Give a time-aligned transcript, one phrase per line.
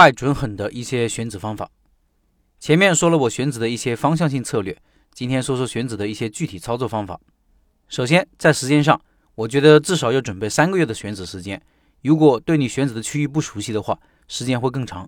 [0.00, 1.70] 快、准、狠的一些选址方法。
[2.58, 4.74] 前面说了我选址的一些方向性策略，
[5.12, 7.20] 今天说说选址的一些具体操作方法。
[7.86, 8.98] 首先，在时间上，
[9.34, 11.60] 我觉得至少要准备三个月的选址时间。
[12.00, 15.06] 如果对你选址的区域不熟悉的话，时间会更长。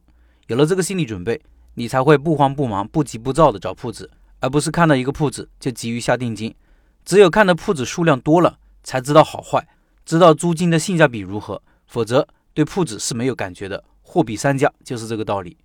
[0.48, 1.40] 有了这个心理准备，
[1.76, 6.54] 你才会不慌不忙、不急不躁的找铺子，而不是看到一个铺子就急于下定金。
[7.02, 9.66] 只有看的铺子数量多了，才知道好坏，
[10.04, 11.62] 知道租金的性价比如何。
[11.86, 13.82] 否则，对铺子是没有感觉的。
[14.12, 15.56] 货比三家就是这个道理。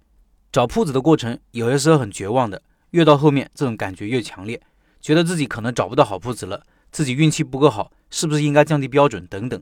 [0.54, 4.62] 找铺子的过程有些时候很绝望的，越到后面这种感觉越强烈，
[5.02, 9.62] 觉得自己可能找不到好铺子了，自己运气不够好，是不是应该降低标准等等。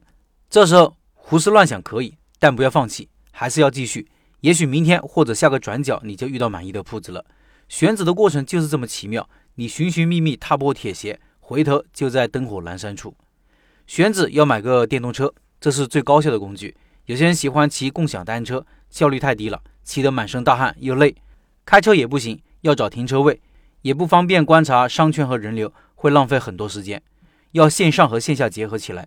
[0.52, 4.08] 这时候胡思乱想可以，但不要放弃，还是要继续。
[4.42, 7.26] 也许明天或者下个转角你就遇到满意的铺子了。
[7.68, 13.18] 选址的过程就是这么奇妙，你寻寻觅觅踏破铁鞋，回头就在灯火阑珊处。
[13.88, 16.78] 选址要买个电动车，这是最高效的工具。
[17.06, 18.66] 有些人喜欢骑共享单车。
[18.88, 21.14] 效率太低了，骑得满身大汗又累，
[21.66, 23.42] 开车也不行，要找停车位，
[23.82, 27.02] 也不方便观察商圈和人流，会浪费很多时间。
[27.52, 29.06] 要线上和线下结合起来，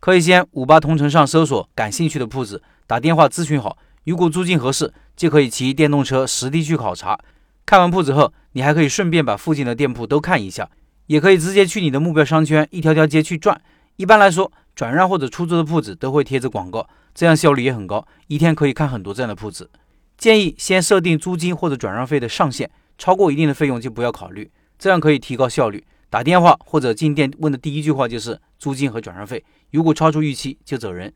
[0.00, 7.16] 可以先五八同城上搜索感兴趣的铺子，打电话咨询好，如果租金合适，就可以骑电动车实地去考察。
[7.64, 10.68] 看完铺子后，你还可以顺便把附近的店铺都看一下，
[11.06, 13.60] 也可以直接去你的目标商圈一条条街去转。
[13.94, 16.88] 一般来说，转让或者出租的铺子都会贴着广告。
[17.12, 19.68] 这样效率也很高，一天可以看很多这样的铺子。
[20.16, 24.48] 建议先设定租金或者转让费的上限，超过一定的费用就不要考虑，
[24.78, 25.84] 这样可以提高效率。
[26.08, 31.12] 打电话或者进店问的第一句话就是租金和转让费，如果超出预期就走人。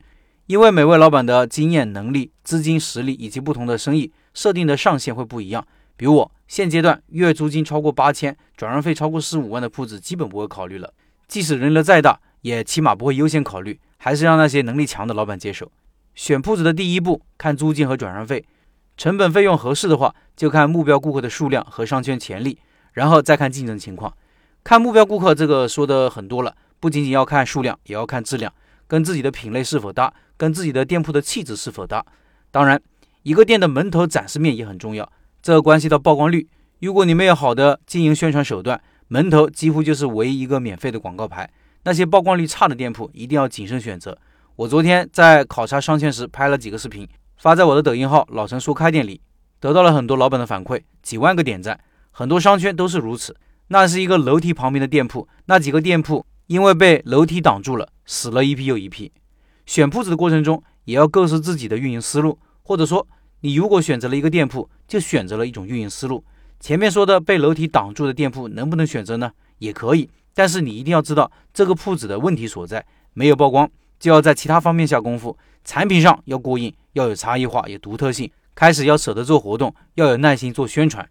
[0.47, 5.65] 因为每位老板的经验、能力、资金实力以及不同的生意设定的上限会不一样。
[5.97, 10.93] 比如我现阶段月租金超过八千，转让费超过十五万的铺子基本不会考虑了，
[11.29, 15.73] 即使人流再大，也起码不会优先考虑，还是让那些能力强的老板接手。
[16.15, 18.45] 选铺子的第一步，看租金和转让费，
[18.97, 22.59] 成本费用合适的话，就看目标顾客的数量和商圈潜力，
[22.93, 24.13] 然后再看竞争情况。
[24.63, 28.53] 看目标顾客这个说的很多了，不仅仅要看数量，也要看质量，
[28.87, 32.05] 跟自己的品类是否搭，跟自己的店铺的气质是否搭。
[32.51, 32.81] 当然，
[33.23, 35.11] 一个店的门头展示面也很重要，
[35.41, 36.47] 这关系到曝光率。
[36.81, 41.49] 如果你没有好的经营宣传手段，门头几乎就是唯一一个免费的广告牌。
[41.85, 44.17] 那些曝光率差的店铺，一定要谨慎选择。
[44.57, 49.21] 我昨天在考察商圈时拍了几个视频，发在我的抖音号“老陈说开店”里，
[49.59, 51.81] 得到了很多老板的反馈，几万个点赞。
[52.11, 53.37] 很多商圈都是如此。
[53.69, 59.11] 那是一个楼梯旁边的店铺，那几个店铺因为被楼梯挡住了，死了一批又一批。
[59.65, 63.07] 选铺子的过程中，也要构思自己的运营思路，或者说，
[63.41, 66.23] 你如果选择了一个店铺，就选择了一种运营思路。
[66.61, 69.33] 前面说的被楼梯挡住的店铺能不能选择呢？
[69.59, 73.69] 也可以，但是你一定要知道这个铺子的问题所在，没有曝光。
[73.99, 78.31] 就要在其他方面下功夫，产品上要过硬，要有差异化，有独特性。
[78.55, 81.09] 开始要舍得做活动，要有耐心做宣传。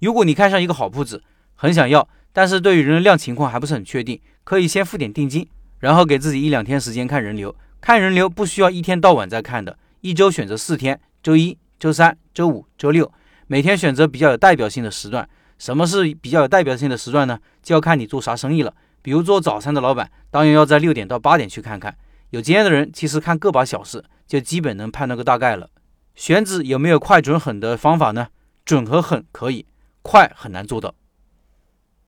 [0.00, 1.22] 如果你看上一个好铺子，
[1.54, 7.54] 很想要，但是对于人流量情况还不是很确定，可以先付点定金，然后给自己一两天时间看人流。
[7.80, 13.10] 看人流不需要一天到晚在看的，一周选择四天：周一、周三、周五、周六，
[13.46, 15.28] 每天选择比较有代表性的时段。
[15.58, 17.38] 什么是比较有代表性的时段呢？
[17.62, 18.74] 就要看你做啥生意了。
[19.02, 21.96] 比如做早餐的老板，当然要在六点到八点去看看。
[22.30, 25.70] 有经验的人，其实看个把小时就基本能判断个大概了。
[26.14, 28.28] 选址有没有快准狠的方法呢？
[28.64, 29.64] 准和狠可以，
[30.02, 30.94] 快很难做到。